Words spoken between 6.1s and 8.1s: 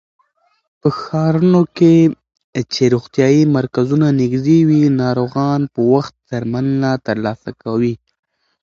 درملنه ترلاسه کوي.